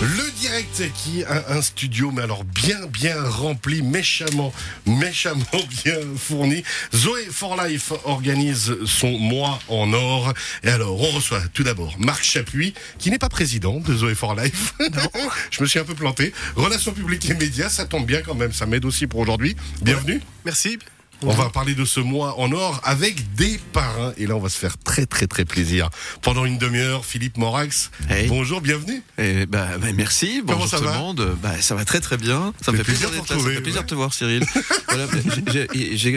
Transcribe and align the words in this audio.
Le 0.00 0.30
direct 0.38 0.82
qui 0.94 1.24
a 1.24 1.50
un 1.50 1.60
studio, 1.60 2.12
mais 2.12 2.22
alors 2.22 2.44
bien, 2.44 2.86
bien 2.86 3.20
rempli, 3.20 3.82
méchamment, 3.82 4.52
méchamment 4.86 5.44
bien 5.84 5.98
fourni. 6.16 6.62
Zoé 6.94 7.24
for 7.30 7.60
Life 7.60 7.92
organise 8.04 8.76
son 8.84 9.18
mois 9.18 9.58
en 9.68 9.92
or. 9.92 10.32
Et 10.62 10.68
alors, 10.68 11.00
on 11.00 11.10
reçoit 11.10 11.42
tout 11.52 11.64
d'abord 11.64 11.96
Marc 11.98 12.22
Chapuis, 12.22 12.74
qui 12.98 13.10
n'est 13.10 13.18
pas 13.18 13.28
président 13.28 13.80
de 13.80 13.92
Zoé 13.92 14.14
for 14.14 14.36
Life. 14.36 14.74
Je 15.50 15.62
me 15.62 15.66
suis 15.66 15.80
un 15.80 15.84
peu 15.84 15.96
planté. 15.96 16.32
Relations 16.54 16.92
publiques 16.92 17.28
et 17.28 17.34
médias, 17.34 17.68
ça 17.68 17.84
tombe 17.84 18.06
bien 18.06 18.22
quand 18.22 18.36
même. 18.36 18.52
Ça 18.52 18.66
m'aide 18.66 18.84
aussi 18.84 19.08
pour 19.08 19.18
aujourd'hui. 19.18 19.56
Bienvenue. 19.82 20.20
Merci. 20.44 20.78
On 21.22 21.32
va 21.32 21.48
parler 21.48 21.74
de 21.74 21.84
ce 21.84 21.98
mois 21.98 22.38
en 22.38 22.52
or 22.52 22.80
avec 22.84 23.34
des 23.34 23.58
parrains. 23.72 24.12
Et 24.18 24.26
là, 24.26 24.36
on 24.36 24.40
va 24.40 24.48
se 24.48 24.58
faire 24.58 24.78
très, 24.78 25.04
très, 25.04 25.26
très 25.26 25.44
plaisir. 25.44 25.90
Pendant 26.22 26.44
une 26.44 26.58
demi-heure, 26.58 27.04
Philippe 27.04 27.36
Morax. 27.38 27.90
Hey. 28.08 28.28
Bonjour, 28.28 28.60
bienvenue. 28.60 29.02
Eh 29.18 29.44
bah, 29.46 29.66
bah, 29.80 29.88
merci, 29.94 30.42
Comment 30.46 30.60
bonjour 30.60 30.68
ça 30.68 30.78
tout 30.78 30.84
va 30.84 30.92
le 30.92 30.98
monde. 30.98 31.36
Bah, 31.42 31.60
ça 31.60 31.74
va 31.74 31.84
très 31.84 32.00
très 32.00 32.18
bien. 32.18 32.52
Ça 32.64 32.70
me 32.70 32.76
fait 32.76 32.84
plaisir 32.84 33.10
d'être 33.10 33.26
te 33.26 33.32
là. 33.32 33.40
Ça 33.40 33.46
me 33.46 33.52
fait 33.52 33.60
plaisir 33.60 33.80
ouais. 33.80 33.84
de 33.84 33.90
te 33.90 33.94
voir, 33.94 34.14
Cyril. 34.14 34.44
Voilà, 34.90 35.06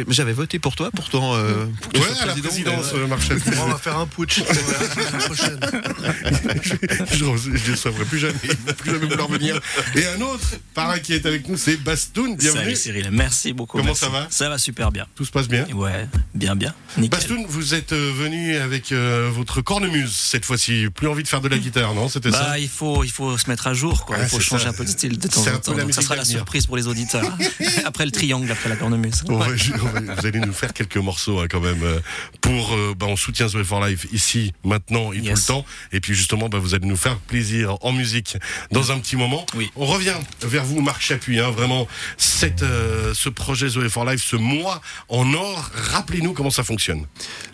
j'avais 0.07 0.31
voté 0.31 0.57
pour 0.57 0.75
toi, 0.75 0.91
pourtant. 0.95 1.35
Euh, 1.35 1.65
pour 1.81 2.01
Ouais, 2.01 2.07
à 2.21 2.25
la 2.25 2.33
président, 2.33 2.71
présidence, 2.71 2.93
euh, 2.93 3.17
Chapuis. 3.19 3.59
On 3.61 3.67
va 3.67 3.77
faire 3.77 3.97
un 3.97 4.07
putsch 4.07 4.39
la 4.39 4.53
semaine 4.55 5.21
prochaine. 5.25 5.59
je 7.11 7.25
ne 7.25 7.71
recevrai 7.71 8.05
plus 8.05 8.19
jamais, 8.19 8.33
plus 8.77 8.91
jamais 8.91 9.07
vouloir 9.07 9.27
venir. 9.27 9.59
Et 9.95 10.05
un 10.07 10.21
autre 10.21 10.55
parrain 10.73 10.99
qui 10.99 11.13
est 11.13 11.25
avec 11.25 11.47
nous, 11.49 11.57
c'est 11.57 11.77
Bastoun. 11.77 12.37
Bienvenue. 12.37 12.63
Salut 12.63 12.75
Cyril, 12.75 13.09
merci 13.11 13.51
beaucoup. 13.51 13.77
Comment 13.77 13.87
merci. 13.87 14.05
ça 14.05 14.09
va? 14.09 14.27
Ça 14.29 14.49
va 14.49 14.57
super 14.57 14.90
bien. 14.91 15.07
Tout 15.15 15.25
se 15.25 15.31
passe 15.31 15.47
bien. 15.47 15.65
Ouais, 15.73 16.07
bien, 16.35 16.55
bien. 16.55 16.73
Nickel. 16.97 17.19
Bastoun, 17.19 17.45
vous 17.47 17.73
êtes 17.73 17.93
euh, 17.93 18.11
venu 18.15 18.55
avec 18.57 18.91
euh, 18.91 19.29
votre 19.33 19.61
cornemuse 19.61 20.13
cette 20.13 20.45
fois-ci. 20.45 20.87
Plus 20.93 21.07
envie 21.07 21.23
de 21.23 21.27
faire 21.27 21.41
de 21.41 21.47
la 21.49 21.57
guitare, 21.57 21.93
non? 21.93 22.09
C'était 22.09 22.31
ça? 22.31 22.43
Bah, 22.43 22.59
il 22.59 22.69
faut, 22.69 23.03
il 23.03 23.11
faut 23.11 23.37
se 23.37 23.49
mettre 23.49 23.67
à 23.67 23.73
jour, 23.73 24.05
quoi. 24.05 24.17
Il 24.19 24.27
faut 24.27 24.39
changer 24.39 24.65
ça. 24.65 24.69
un 24.69 24.73
peu 24.73 24.83
de 24.85 24.89
style 24.89 25.17
de 25.17 25.27
temps 25.27 25.41
en 25.41 25.57
temps. 25.59 25.73
Donc, 25.73 25.93
ça 25.93 26.01
sera 26.01 26.15
la 26.15 26.25
surprise 26.25 26.65
pour 26.65 26.77
les 26.77 26.87
auditeurs. 26.87 27.37
après 27.85 28.05
le 28.05 28.11
triangle, 28.11 28.51
après 28.51 28.69
la 28.69 28.75
cornemuse. 28.75 29.23
Vous 29.27 30.25
allez 30.25 30.39
nous 30.39 30.53
faire 30.53 30.73
quelques 30.73 30.97
morceaux 30.97 31.39
hein, 31.39 31.45
quand 31.49 31.59
même 31.61 31.83
euh, 31.83 31.99
pour 32.41 32.73
euh, 32.73 32.93
bah, 32.97 33.05
on 33.09 33.15
soutient 33.15 33.47
Zoé 33.47 33.63
for 33.63 33.85
Life 33.85 34.07
ici 34.11 34.53
maintenant 34.63 35.11
et 35.13 35.19
tout 35.19 35.25
Yes. 35.25 35.47
le 35.47 35.53
temps 35.53 35.65
et 35.91 35.99
puis 35.99 36.13
justement 36.15 36.49
bah, 36.49 36.57
vous 36.57 36.73
allez 36.73 36.87
nous 36.87 36.97
faire 36.97 37.15
plaisir 37.17 37.77
en 37.81 37.91
musique 37.91 38.37
dans 38.71 38.91
un 38.91 38.99
petit 38.99 39.15
moment 39.15 39.45
Oui. 39.55 39.71
on 39.75 39.85
revient 39.85 40.15
vers 40.41 40.63
vous 40.65 40.81
Marc 40.81 41.01
Chapuis 41.01 41.39
hein, 41.39 41.51
vraiment 41.51 41.87
cette, 42.17 42.63
euh, 42.63 43.13
ce 43.13 43.29
projet 43.29 43.69
Zoé 43.69 43.87
for 43.89 44.03
Life 44.05 44.23
ce 44.23 44.35
mois 44.35 44.80
en 45.09 45.33
or 45.33 45.69
rappelez-nous 45.91 46.33
comment 46.33 46.49
ça 46.49 46.63
fonctionne 46.63 47.05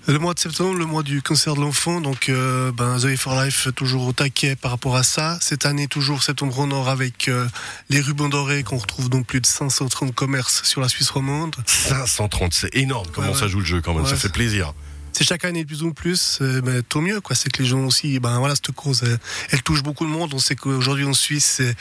Le 0.07 0.19
mois 0.19 0.33
de 0.33 0.39
septembre, 0.39 0.77
le 0.77 0.85
mois 0.85 1.03
du 1.03 1.21
cancer 1.21 1.55
de 1.55 1.61
l'enfant, 1.61 2.01
donc 2.01 2.29
euh, 2.29 2.71
ben, 2.71 2.97
for 3.17 3.41
Life 3.41 3.67
toujours 3.75 4.07
au 4.07 4.13
taquet 4.13 4.55
par 4.55 4.71
rapport 4.71 4.95
à 4.95 5.03
ça. 5.03 5.37
Cette 5.41 5.65
année, 5.65 5.87
toujours 5.87 6.23
septembre 6.23 6.59
en 6.59 6.71
or 6.71 6.89
avec 6.89 7.27
euh, 7.27 7.47
les 7.89 7.99
rubans 8.01 8.29
dorés 8.29 8.63
qu'on 8.63 8.77
retrouve 8.77 9.09
dans 9.09 9.23
plus 9.23 9.41
de 9.41 9.45
530 9.45 10.13
commerces 10.13 10.63
sur 10.63 10.81
la 10.81 10.89
Suisse 10.89 11.09
romande. 11.09 11.55
530 11.65 12.53
c'est 12.53 12.75
énorme 12.75 13.07
comment 13.13 13.29
Ouais, 13.29 13.37
ça 13.37 13.47
joue 13.47 13.59
le 13.59 13.65
jeu 13.65 13.81
quand 13.81 13.93
même? 13.93 14.03
Ouais, 14.03 14.09
ça 14.09 14.15
fait 14.15 14.29
plaisir 14.29 14.73
C'est 15.11 15.23
chaque 15.23 15.45
année 15.45 15.63
de 15.63 15.67
plus 15.67 15.83
en 15.83 15.91
plus, 15.91 16.39
euh, 16.41 16.61
ben, 16.61 16.81
tant 16.83 17.01
mieux. 17.01 17.21
quoi. 17.21 17.35
C'est 17.35 17.51
que 17.51 17.61
les 17.61 17.67
gens 17.69 17.79
aussi, 17.85 18.19
ben 18.19 18.39
voilà, 18.39 18.55
cette 18.55 18.71
cause, 18.71 19.01
elle, 19.03 19.17
elle 19.51 19.63
touche 19.63 19.83
beaucoup 19.83 20.05
de 20.05 20.11
monde. 20.11 20.33
On 20.33 20.39
sait 20.39 20.55
qu'aujourd'hui 20.55 21.05
en 21.05 21.13
Suisse, 21.13 21.55
c'est 21.57 21.75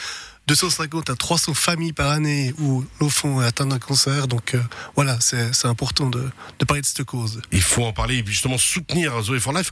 250 0.47 1.09
à 1.09 1.15
300 1.15 1.53
familles 1.53 1.93
par 1.93 2.09
année 2.09 2.53
où 2.59 2.85
l'enfant 3.01 3.41
est 3.41 3.45
atteint 3.45 3.65
d'un 3.65 3.79
cancer. 3.79 4.27
Donc 4.27 4.55
euh, 4.55 4.61
voilà, 4.95 5.17
c'est 5.19 5.65
important 5.65 6.09
de, 6.09 6.23
de 6.59 6.65
parler 6.65 6.81
de 6.81 6.85
cette 6.85 7.03
cause. 7.03 7.41
il 7.51 7.61
faut 7.61 7.83
en 7.83 7.93
parler 7.93 8.17
et 8.19 8.25
justement 8.25 8.57
soutenir 8.57 9.21
Zoé 9.21 9.39
for 9.39 9.53
Life. 9.53 9.71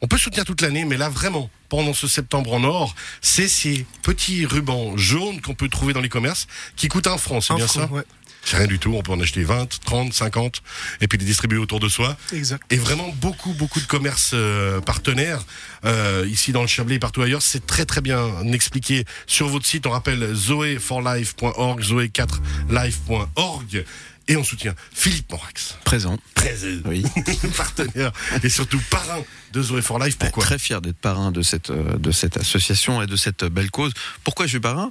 On 0.00 0.06
peut 0.06 0.18
soutenir 0.18 0.44
toute 0.44 0.60
l'année, 0.60 0.84
mais 0.84 0.96
là 0.98 1.08
vraiment, 1.08 1.48
pendant 1.70 1.94
ce 1.94 2.06
septembre 2.06 2.52
en 2.52 2.64
or, 2.64 2.94
c'est 3.22 3.48
ces 3.48 3.86
petits 4.02 4.44
rubans 4.44 4.96
jaunes 4.96 5.40
qu'on 5.40 5.54
peut 5.54 5.68
trouver 5.68 5.94
dans 5.94 6.02
les 6.02 6.10
commerces 6.10 6.46
qui 6.76 6.88
coûtent 6.88 7.06
un 7.06 7.16
franc, 7.16 7.40
c'est 7.40 7.54
bien 7.54 7.66
franc, 7.66 7.86
ça? 7.86 7.92
ouais. 7.92 8.02
C'est 8.44 8.56
rien 8.56 8.66
du 8.66 8.78
tout, 8.78 8.94
on 8.94 9.02
peut 9.02 9.12
en 9.12 9.20
acheter 9.20 9.42
20, 9.42 9.80
30, 9.84 10.12
50 10.12 10.62
et 11.00 11.08
puis 11.08 11.18
les 11.18 11.24
distribuer 11.24 11.58
autour 11.58 11.80
de 11.80 11.88
soi. 11.88 12.16
Exact. 12.32 12.62
Et 12.70 12.76
vraiment 12.76 13.14
beaucoup, 13.20 13.52
beaucoup 13.54 13.80
de 13.80 13.86
commerces 13.86 14.32
euh, 14.34 14.80
partenaires, 14.80 15.44
euh, 15.84 16.26
ici 16.28 16.52
dans 16.52 16.62
le 16.62 16.68
Chablais 16.68 16.96
et 16.96 16.98
partout 16.98 17.22
ailleurs. 17.22 17.42
C'est 17.42 17.66
très, 17.66 17.84
très 17.84 18.00
bien 18.00 18.42
expliqué 18.52 19.04
sur 19.26 19.48
votre 19.48 19.66
site. 19.66 19.86
On 19.86 19.90
rappelle 19.90 20.34
zoé4life.org, 20.34 21.82
zoé4life.org. 21.82 23.84
Et 24.26 24.36
on 24.36 24.44
soutient 24.44 24.74
Philippe 24.92 25.30
Morax, 25.30 25.76
Présent. 25.84 26.16
présent, 26.34 26.66
Oui. 26.86 27.04
partenaire 27.56 28.10
et 28.42 28.48
surtout 28.48 28.80
parrain 28.90 29.18
de 29.52 29.62
Zoé 29.62 29.82
for 29.82 29.98
Life. 29.98 30.16
Pourquoi? 30.18 30.42
Très 30.44 30.58
fier 30.58 30.80
d'être 30.80 30.96
parrain 30.96 31.30
de 31.30 31.42
cette, 31.42 31.68
euh, 31.70 31.98
de 31.98 32.10
cette 32.10 32.38
association 32.38 33.02
et 33.02 33.06
de 33.06 33.16
cette 33.16 33.44
belle 33.44 33.70
cause. 33.70 33.92
Pourquoi 34.24 34.46
je 34.46 34.50
suis 34.52 34.60
parrain? 34.60 34.90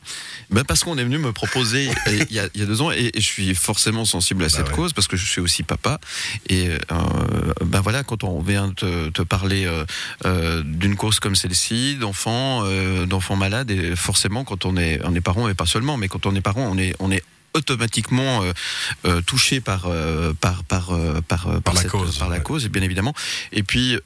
Ben 0.51 0.63
Parce 0.63 0.83
qu'on 0.83 0.97
est 0.99 1.03
venu 1.03 1.17
me 1.17 1.31
proposer 1.33 1.89
euh, 2.07 2.25
il 2.29 2.35
y, 2.35 2.39
a, 2.39 2.47
il 2.53 2.61
y 2.61 2.63
a 2.63 2.67
deux 2.67 2.81
ans 2.81 2.91
et, 2.91 3.09
et 3.13 3.19
je 3.21 3.25
suis 3.25 3.55
forcément 3.55 4.05
sensible 4.05 4.44
à 4.44 4.49
cette 4.49 4.66
Bah 4.66 4.69
ouais. 4.69 4.75
cause 4.75 4.94
parce 4.94 5.07
que 5.07 5.17
je 5.17 5.25
suis 5.25 5.41
aussi 5.41 5.63
papa. 5.63 6.00
Et 6.47 6.69
euh, 6.69 7.53
ben 7.65 7.81
voilà, 7.81 8.03
quand 8.03 8.23
on 8.23 8.39
vient 8.39 8.69
te, 8.71 9.09
te 9.09 9.21
parler 9.23 9.65
euh, 9.65 9.83
euh, 10.25 10.61
d'une 10.63 10.95
cause 10.95 11.19
comme 11.19 11.35
celle-ci, 11.35 11.95
d'enfants, 11.95 12.63
d'enfants 13.07 13.35
malades, 13.35 13.71
et 13.71 13.95
forcément 13.95 14.44
quand 14.44 14.65
on 14.65 14.77
est, 14.77 15.01
on 15.03 15.13
est 15.15 15.21
parent, 15.21 15.50
et 15.50 15.55
pas 15.55 15.65
seulement, 15.65 15.97
mais 15.97 16.07
quand 16.07 16.25
on 16.27 16.35
est 16.35 16.41
parent, 16.41 16.61
on 16.71 16.77
est, 16.77 16.95
on 17.00 17.11
est 17.11 17.23
automatiquement 17.53 18.44
euh, 18.44 18.53
euh, 19.06 19.22
touché 19.22 19.62
par 19.62 19.86
euh, 19.86 20.34
par 20.40 20.64
par 20.64 20.91
euh, 20.91 21.22
par, 21.28 21.47
euh, 21.47 21.59
Par 21.59 21.74
la 21.74 21.81
cette- 21.81 21.91
cause, 21.91 22.18
par 22.18 22.30
la 22.30 22.38
ouais. 22.38 22.44
cause 22.44 22.68
bien 22.69 22.81
évidemment 22.81 23.14
et 23.52 23.64
puis 23.64 23.97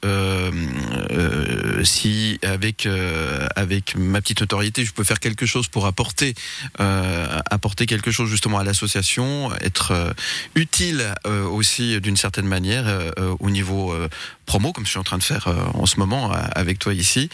si 1.84 2.38
avec 2.42 2.88
avec 3.56 3.94
ma 3.96 4.20
petite 4.20 4.40
notoriété 4.40 4.84
je 4.84 4.92
peux 4.92 5.04
faire 5.04 5.20
quelque 5.20 5.46
chose 5.46 5.68
pour 5.68 5.86
apporter 5.86 6.34
apporter 6.78 7.86
quelque 7.86 8.10
chose 8.10 8.28
justement 8.30 8.58
à 8.58 8.64
l'association 8.64 9.52
être 9.60 10.14
utile 10.54 11.14
aussi 11.50 12.00
d'une 12.00 12.16
certaine 12.16 12.46
manière 12.46 12.86
au 13.40 13.50
niveau 13.50 13.94
promo 14.46 14.72
comme 14.72 14.84
je 14.84 14.90
suis 14.90 14.98
en 14.98 15.04
train 15.04 15.18
de 15.18 15.22
faire 15.22 15.48
en 15.74 15.86
ce 15.86 15.96
moment 15.98 16.32
avec 16.32 16.78
toi 16.78 16.92
ici 16.94 17.28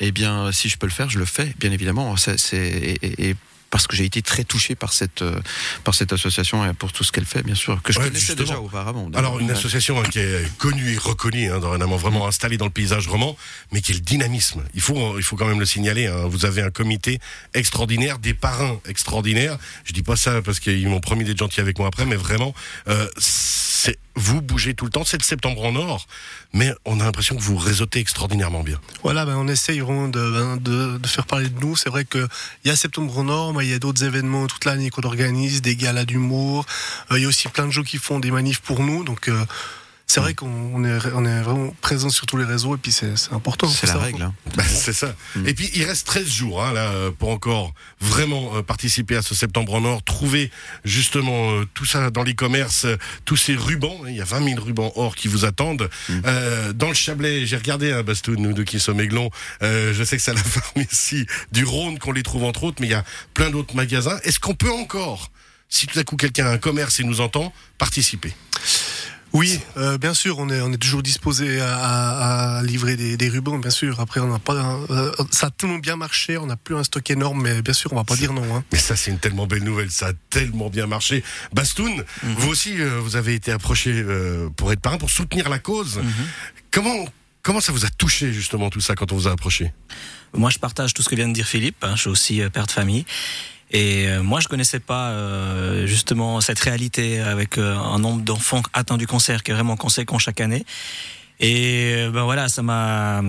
eh 0.00 0.12
bien 0.12 0.52
si 0.52 0.68
je 0.68 0.76
peux 0.76 0.86
le 0.86 0.92
faire 0.92 1.08
je 1.10 1.18
le 1.18 1.24
fais 1.24 1.54
bien 1.58 1.72
évidemment 1.72 2.16
c'est 2.16 2.56
et- 2.56 2.98
et- 3.06 3.30
et 3.30 3.36
parce 3.70 3.86
que 3.86 3.96
j'ai 3.96 4.04
été 4.04 4.22
très 4.22 4.44
touché 4.44 4.74
par 4.74 4.92
cette 4.92 5.22
euh, 5.22 5.40
par 5.84 5.94
cette 5.94 6.12
association 6.12 6.64
et 6.68 6.72
pour 6.72 6.92
tout 6.92 7.04
ce 7.04 7.12
qu'elle 7.12 7.24
fait 7.26 7.42
bien 7.42 7.54
sûr 7.54 7.82
que 7.82 7.92
je 7.92 7.98
Ouais, 7.98 8.06
connaissais 8.06 8.26
justement. 8.26 8.46
déjà 8.48 8.60
auparavant 8.60 9.10
Alors 9.14 9.38
une 9.40 9.50
association 9.50 10.00
hein, 10.00 10.04
qui 10.10 10.18
est 10.20 10.56
connue 10.58 10.92
et 10.92 10.98
reconnue, 10.98 11.50
hein, 11.50 11.58
dorénavant 11.58 11.96
vraiment 11.96 12.26
installée 12.26 12.56
dans 12.58 12.64
le 12.66 12.70
paysage 12.70 13.08
roman, 13.08 13.36
mais 13.72 13.80
qui 13.80 13.92
est 13.92 13.96
le 13.96 14.00
dynamisme. 14.00 14.62
Il 14.74 14.80
faut, 14.80 15.18
il 15.18 15.22
faut 15.24 15.36
quand 15.36 15.46
même 15.46 15.60
le 15.60 15.66
signaler. 15.66 16.06
hein. 16.06 16.26
Vous 16.26 16.44
avez 16.46 16.62
un 16.62 16.70
comité 16.70 17.18
extraordinaire, 17.54 18.18
des 18.18 18.34
parrains 18.34 18.78
extraordinaires. 18.88 19.58
Je 19.84 19.92
dis 19.92 20.02
pas 20.02 20.16
ça 20.16 20.42
parce 20.42 20.60
qu'ils 20.60 20.88
m'ont 20.88 21.00
promis 21.00 21.24
d'être 21.24 21.38
gentils 21.38 21.60
avec 21.60 21.78
moi 21.78 21.88
après, 21.88 22.06
mais 22.06 22.16
vraiment, 22.16 22.54
euh, 22.88 23.08
c'est 23.76 23.98
vous 24.14 24.40
bougez 24.40 24.74
tout 24.74 24.86
le 24.86 24.90
temps. 24.90 25.04
C'est 25.04 25.18
le 25.18 25.22
septembre 25.22 25.62
en 25.64 25.76
or, 25.76 26.06
mais 26.52 26.72
on 26.86 26.98
a 27.00 27.04
l'impression 27.04 27.36
que 27.36 27.42
vous 27.42 27.56
réseautez 27.56 28.00
extraordinairement 28.00 28.62
bien. 28.62 28.80
Voilà, 29.02 29.26
ben, 29.26 29.36
on 29.36 29.46
essaye 29.46 29.80
vraiment 29.80 30.08
de, 30.08 30.30
ben, 30.30 30.56
de, 30.56 30.96
de 30.96 31.06
faire 31.06 31.26
parler 31.26 31.48
de 31.50 31.60
nous. 31.60 31.76
C'est 31.76 31.90
vrai 31.90 32.04
qu'il 32.06 32.26
y 32.64 32.70
a 32.70 32.76
Septembre 32.76 33.18
en 33.18 33.28
Or, 33.28 33.52
mais 33.52 33.66
il 33.66 33.70
y 33.70 33.74
a 33.74 33.78
d'autres 33.78 34.04
événements 34.04 34.46
toute 34.46 34.64
l'année 34.64 34.88
qu'on 34.90 35.02
organise, 35.02 35.60
des 35.60 35.76
galas 35.76 36.06
d'humour. 36.06 36.64
Euh, 37.10 37.18
Il 37.18 37.22
y 37.22 37.24
a 37.26 37.28
aussi 37.28 37.48
plein 37.48 37.66
de 37.66 37.70
gens 37.72 37.82
qui 37.82 37.98
font 37.98 38.18
des 38.18 38.30
manifs 38.30 38.60
pour 38.60 38.80
nous. 38.80 39.04
Donc, 39.04 39.28
euh, 39.28 39.44
c'est 40.08 40.20
vrai 40.20 40.34
qu'on 40.34 40.46
on 40.48 40.84
est, 40.84 40.98
on 41.14 41.24
est 41.24 41.42
vraiment 41.42 41.74
présent 41.80 42.08
sur 42.10 42.26
tous 42.26 42.36
les 42.36 42.44
réseaux 42.44 42.76
et 42.76 42.78
puis 42.78 42.92
c'est 42.92 43.12
important. 43.32 43.68
c'est 43.68 43.88
la 43.88 43.94
ça. 43.94 43.98
règle 43.98 44.22
hein. 44.22 44.34
Ben, 44.56 44.64
c'est 44.66 44.92
ça. 44.92 45.14
Et 45.44 45.52
puis 45.52 45.68
il 45.74 45.84
reste 45.84 46.06
13 46.06 46.26
jours 46.28 46.62
hein, 46.62 46.72
là 46.72 46.92
pour 47.18 47.30
encore 47.30 47.74
vraiment 48.00 48.56
euh, 48.56 48.62
participer 48.62 49.16
à 49.16 49.22
ce 49.22 49.34
septembre 49.34 49.74
en 49.74 49.84
or, 49.84 50.02
trouver 50.04 50.50
justement 50.84 51.50
euh, 51.50 51.64
tout 51.74 51.84
ça 51.84 52.10
dans 52.10 52.22
les 52.22 52.34
commerces, 52.34 52.84
euh, 52.84 52.96
tous 53.24 53.36
ces 53.36 53.56
rubans. 53.56 53.98
hein, 54.04 54.08
Il 54.10 54.16
y 54.16 54.20
a 54.20 54.24
20 54.24 54.44
000 54.48 54.60
rubans 54.64 54.92
or 54.94 55.16
qui 55.16 55.26
vous 55.28 55.44
attendent. 55.44 55.90
Euh, 56.24 56.72
dans 56.72 56.88
le 56.88 56.94
Chablais, 56.94 57.44
j'ai 57.44 57.56
regardé 57.56 57.90
à 57.92 58.02
Bastoun, 58.04 58.36
nous 58.40 58.52
deux 58.52 58.64
qui 58.64 58.78
sommes 58.78 59.00
aiglons. 59.00 59.30
euh, 59.62 59.92
je 59.92 60.04
sais 60.04 60.16
que 60.16 60.22
c'est 60.22 60.30
à 60.30 60.34
la 60.34 60.42
pharmacie 60.44 61.26
du 61.50 61.64
Rhône 61.64 61.98
qu'on 61.98 62.12
les 62.12 62.22
trouve 62.22 62.44
entre 62.44 62.62
autres, 62.62 62.76
mais 62.80 62.86
il 62.86 62.90
y 62.90 62.94
a 62.94 63.04
plein 63.34 63.50
d'autres 63.50 63.74
magasins. 63.74 64.18
Est-ce 64.22 64.38
qu'on 64.38 64.54
peut 64.54 64.70
encore, 64.72 65.30
si 65.68 65.86
tout 65.88 65.98
à 65.98 66.04
coup 66.04 66.16
quelqu'un 66.16 66.46
a 66.46 66.50
un 66.50 66.58
commerce 66.58 67.00
et 67.00 67.04
nous 67.04 67.20
entend, 67.20 67.52
participer? 67.76 68.32
Oui, 69.36 69.60
euh, 69.76 69.98
bien 69.98 70.14
sûr, 70.14 70.38
on 70.38 70.48
est, 70.48 70.62
on 70.62 70.72
est 70.72 70.78
toujours 70.78 71.02
disposé 71.02 71.60
à, 71.60 72.62
livrer 72.64 72.96
des, 72.96 73.18
des 73.18 73.28
rubans, 73.28 73.58
bien 73.58 73.70
sûr. 73.70 74.00
Après, 74.00 74.18
on 74.20 74.28
n'a 74.28 74.38
pas, 74.38 74.54
euh, 74.88 75.12
ça 75.30 75.48
a 75.48 75.50
tellement 75.50 75.76
bien 75.76 75.94
marché, 75.96 76.38
on 76.38 76.46
n'a 76.46 76.56
plus 76.56 76.74
un 76.74 76.82
stock 76.82 77.10
énorme, 77.10 77.42
mais 77.42 77.60
bien 77.60 77.74
sûr, 77.74 77.92
on 77.92 77.96
va 77.96 78.04
pas 78.04 78.16
dire 78.16 78.32
non. 78.32 78.56
Hein. 78.56 78.64
Mais 78.72 78.78
ça, 78.78 78.96
c'est 78.96 79.10
une 79.10 79.18
tellement 79.18 79.46
belle 79.46 79.62
nouvelle. 79.62 79.90
Ça 79.90 80.06
a 80.06 80.12
tellement 80.30 80.70
bien 80.70 80.86
marché. 80.86 81.22
Bastoun, 81.52 82.02
vous 82.22 82.48
aussi, 82.48 82.80
euh, 82.80 82.98
vous 82.98 83.16
avez 83.16 83.34
été 83.34 83.52
approché 83.52 83.92
euh, 83.94 84.48
pour 84.56 84.72
être 84.72 84.80
parrain, 84.80 84.96
pour 84.96 85.10
soutenir 85.10 85.50
la 85.50 85.58
cause. 85.58 86.00
Comment, 86.70 87.04
comment 87.42 87.60
ça 87.60 87.72
vous 87.72 87.84
a 87.84 87.90
touché, 87.90 88.32
justement, 88.32 88.70
tout 88.70 88.80
ça, 88.80 88.94
quand 88.94 89.12
on 89.12 89.16
vous 89.16 89.28
a 89.28 89.32
approché? 89.32 89.70
Moi, 90.32 90.48
je 90.48 90.58
partage 90.58 90.94
tout 90.94 91.02
ce 91.02 91.10
que 91.10 91.14
vient 91.14 91.28
de 91.28 91.34
dire 91.34 91.46
Philippe. 91.46 91.76
hein. 91.82 91.92
Je 91.94 92.00
suis 92.00 92.10
aussi 92.10 92.40
euh, 92.40 92.48
père 92.48 92.66
de 92.66 92.72
famille. 92.72 93.04
Et 93.70 94.06
euh, 94.06 94.22
moi, 94.22 94.40
je 94.40 94.48
connaissais 94.48 94.80
pas 94.80 95.10
euh, 95.10 95.86
justement 95.86 96.40
cette 96.40 96.58
réalité 96.60 97.20
avec 97.20 97.58
euh, 97.58 97.76
un 97.76 97.98
nombre 97.98 98.22
d'enfants 98.22 98.62
atteints 98.72 98.96
du 98.96 99.06
cancer 99.06 99.42
qui 99.42 99.50
est 99.50 99.54
vraiment 99.54 99.76
conséquent 99.76 100.18
chaque 100.18 100.40
année. 100.40 100.64
Et 101.38 102.08
ben 102.14 102.24
voilà, 102.24 102.48
ça 102.48 102.62
m'a. 102.62 103.20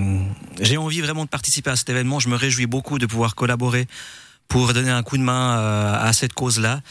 J'ai 0.61 0.77
envie 0.77 1.01
vraiment 1.01 1.25
de 1.25 1.29
participer 1.29 1.71
à 1.71 1.75
cet 1.75 1.89
événement. 1.89 2.21
Je 2.21 2.29
me 2.29 2.37
réjouis 2.37 2.65
beaucoup 2.65 2.99
de 2.99 3.05
pouvoir 3.05 3.35
collaborer 3.35 3.85
pour 4.47 4.73
donner 4.73 4.91
un 4.91 5.03
coup 5.03 5.17
de 5.17 5.23
main 5.23 5.59
euh, 5.59 6.07
à 6.07 6.13
cette 6.13 6.33
cause-là. 6.33 6.81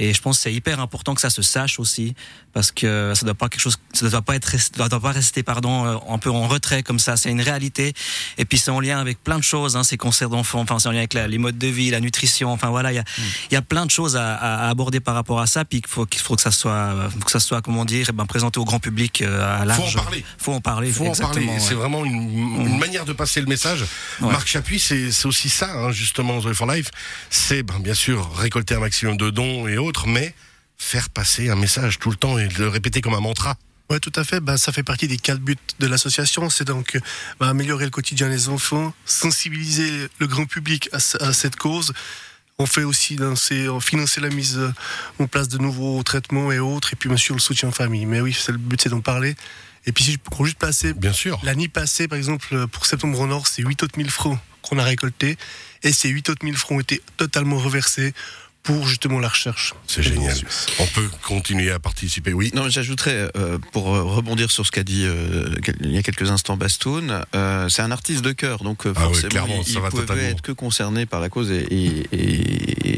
Et 0.00 0.14
je 0.14 0.20
pense 0.20 0.36
que 0.36 0.42
c'est 0.44 0.52
hyper 0.52 0.78
important 0.78 1.14
que 1.14 1.20
ça 1.20 1.30
se 1.30 1.42
sache 1.42 1.80
aussi, 1.80 2.14
parce 2.52 2.70
que 2.70 3.12
ça 3.16 3.24
doit 3.24 3.34
pas 3.34 3.48
quelque 3.48 3.60
chose, 3.60 3.78
ça 3.92 4.08
doit 4.08 4.22
pas 4.22 4.36
être, 4.36 4.48
ça 4.58 4.88
doit 4.88 5.00
pas 5.00 5.10
rester, 5.10 5.42
pardon, 5.42 5.86
euh, 5.86 5.96
un 6.08 6.18
peu 6.18 6.30
en 6.30 6.46
retrait 6.46 6.84
comme 6.84 7.00
ça. 7.00 7.16
C'est 7.16 7.30
une 7.30 7.40
réalité. 7.40 7.94
Et 8.36 8.44
puis 8.44 8.58
c'est 8.58 8.70
en 8.70 8.78
lien 8.78 9.00
avec 9.00 9.22
plein 9.22 9.38
de 9.38 9.42
choses, 9.42 9.76
hein, 9.76 9.82
ces 9.82 9.96
concerts 9.96 10.28
d'enfants. 10.28 10.60
Enfin, 10.60 10.78
c'est 10.78 10.88
en 10.88 10.92
lien 10.92 10.98
avec 10.98 11.14
la, 11.14 11.26
les 11.26 11.38
modes 11.38 11.58
de 11.58 11.66
vie, 11.66 11.90
la 11.90 12.00
nutrition. 12.00 12.52
Enfin 12.52 12.68
voilà, 12.68 12.92
il 12.92 12.96
y 12.96 12.98
a, 12.98 13.02
mm. 13.02 13.22
il 13.50 13.54
y 13.54 13.56
a 13.56 13.62
plein 13.62 13.86
de 13.86 13.90
choses 13.90 14.16
à, 14.16 14.34
à, 14.36 14.68
aborder 14.68 15.00
par 15.00 15.14
rapport 15.14 15.40
à 15.40 15.46
ça. 15.46 15.64
Puis 15.64 15.78
il 15.84 15.88
faut, 15.88 16.06
qu'il 16.06 16.20
faut 16.20 16.36
que 16.36 16.42
ça 16.42 16.52
soit, 16.52 16.94
que 17.24 17.30
ça 17.30 17.40
soit, 17.40 17.60
comment 17.60 17.84
dire, 17.84 18.06
eh 18.10 18.12
ben, 18.12 18.26
présenté 18.26 18.60
au 18.60 18.64
grand 18.64 18.78
public 18.78 19.22
euh, 19.22 19.62
à 19.62 19.64
large. 19.64 19.94
Faut 19.94 19.98
en 19.98 20.02
parler. 20.02 20.24
Faut 20.38 20.52
en 20.52 20.60
parler. 20.60 20.92
Faut 20.92 21.06
en 21.06 21.12
parler. 21.12 21.48
C'est 21.58 21.74
vraiment 21.74 22.04
une, 22.04 22.12
une 22.14 22.76
mm. 22.76 22.78
manière 22.78 23.04
de 23.04 23.14
passer 23.14 23.40
le 23.40 23.46
message. 23.46 23.84
Marc 24.20 24.46
Chapuis, 24.46 24.78
c'est 24.78 25.26
aussi 25.26 25.48
ça, 25.48 25.72
hein, 25.72 25.90
justement, 25.90 26.40
Zoé 26.40 26.54
for 26.54 26.70
Life. 26.70 26.90
C'est 27.30 27.62
ben, 27.62 27.78
bien 27.80 27.94
sûr 27.94 28.34
récolter 28.36 28.74
un 28.74 28.80
maximum 28.80 29.16
de 29.16 29.30
dons 29.30 29.68
et 29.68 29.78
autres, 29.78 30.06
mais 30.06 30.34
faire 30.76 31.10
passer 31.10 31.50
un 31.50 31.56
message 31.56 31.98
tout 31.98 32.10
le 32.10 32.16
temps 32.16 32.38
et 32.38 32.48
le 32.48 32.68
répéter 32.68 33.00
comme 33.00 33.14
un 33.14 33.20
mantra. 33.20 33.56
Oui, 33.90 34.00
tout 34.00 34.12
à 34.16 34.24
fait. 34.24 34.40
Ben, 34.40 34.56
ça 34.56 34.70
fait 34.70 34.82
partie 34.82 35.08
des 35.08 35.16
quatre 35.16 35.40
buts 35.40 35.56
de 35.78 35.86
l'association. 35.86 36.50
C'est 36.50 36.64
donc 36.64 36.98
ben, 37.40 37.48
améliorer 37.48 37.84
le 37.84 37.90
quotidien 37.90 38.28
des 38.28 38.48
enfants, 38.48 38.92
sensibiliser 39.06 40.08
le 40.18 40.26
grand 40.26 40.44
public 40.44 40.90
à, 40.92 41.00
cette 41.32 41.56
cause. 41.56 41.92
On 42.58 42.66
fait 42.66 42.82
aussi 42.82 43.16
financer 43.80 44.20
la 44.20 44.28
mise 44.28 44.60
en 45.18 45.26
place 45.26 45.48
de 45.48 45.58
nouveaux 45.58 46.02
traitements 46.02 46.50
et 46.50 46.58
autres, 46.58 46.92
et 46.92 46.96
puis 46.96 47.08
bien 47.08 47.16
sûr 47.16 47.34
le 47.34 47.40
soutien 47.40 47.68
en 47.68 47.72
famille. 47.72 48.04
Mais 48.04 48.20
oui, 48.20 48.36
le 48.48 48.56
but, 48.56 48.80
c'est 48.82 48.88
d'en 48.88 49.00
parler. 49.00 49.36
Et 49.86 49.92
puis 49.92 50.04
si 50.04 50.12
je 50.12 50.18
peux 50.18 50.44
juste 50.44 50.58
passer, 50.58 50.92
bien 50.92 51.12
sûr, 51.12 51.40
l'année 51.42 51.68
passée, 51.68 52.08
par 52.08 52.18
exemple, 52.18 52.66
pour 52.68 52.86
Septembre 52.86 53.26
Nord, 53.26 53.46
c'est 53.46 53.62
8 53.62 53.82
autres 53.82 53.98
1000 53.98 54.10
francs 54.10 54.38
qu'on 54.62 54.78
a 54.78 54.82
récoltés, 54.84 55.36
et 55.82 55.92
ces 55.92 56.08
8 56.08 56.30
autres 56.30 56.44
1000 56.44 56.56
francs 56.56 56.76
ont 56.76 56.80
été 56.80 57.00
totalement 57.16 57.58
reversés 57.58 58.12
pour 58.68 58.86
justement 58.86 59.18
la 59.18 59.28
recherche. 59.28 59.72
C'est 59.86 60.02
génial. 60.02 60.36
On 60.78 60.84
peut 60.88 61.08
continuer 61.22 61.70
à 61.70 61.78
participer, 61.78 62.34
oui. 62.34 62.50
Non, 62.54 62.68
j'ajouterais, 62.68 63.30
euh, 63.34 63.56
pour 63.72 63.94
euh, 63.94 64.02
rebondir 64.02 64.50
sur 64.50 64.66
ce 64.66 64.70
qu'a 64.70 64.84
dit 64.84 65.04
euh, 65.06 65.48
il 65.80 65.90
y 65.90 65.96
a 65.96 66.02
quelques 66.02 66.30
instants 66.30 66.58
Bastoun, 66.58 67.24
c'est 67.70 67.80
un 67.80 67.90
artiste 67.90 68.20
de 68.20 68.32
cœur, 68.32 68.62
donc 68.62 68.82
ah 68.84 68.92
forcément, 68.92 69.46
il, 69.66 69.74
ne 69.74 69.88
pouvait 69.88 70.24
être 70.24 70.42
que 70.42 70.52
concerné 70.52 71.06
par 71.06 71.20
la 71.20 71.30
cause 71.30 71.50
et, 71.50 71.66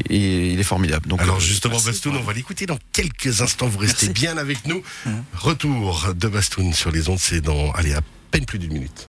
il 0.09 0.59
est 0.59 0.63
formidable. 0.63 1.07
Donc, 1.07 1.21
Alors 1.21 1.39
justement, 1.39 1.79
Bastoun, 1.79 2.17
on 2.17 2.21
va 2.21 2.33
l'écouter 2.33 2.65
dans 2.65 2.77
quelques 2.91 3.41
instants. 3.41 3.67
Vous 3.67 3.79
restez 3.79 4.09
bien 4.09 4.35
avec 4.35 4.65
nous. 4.65 4.83
Mmh. 5.05 5.11
Retour 5.35 6.13
de 6.13 6.27
Bastoun 6.27 6.73
sur 6.73 6.91
les 6.91 7.07
ondes, 7.07 7.19
c'est 7.19 7.39
dans, 7.39 7.71
allez, 7.71 7.93
à 7.93 8.01
peine 8.31 8.45
plus 8.45 8.59
d'une 8.59 8.73
minute. 8.73 8.91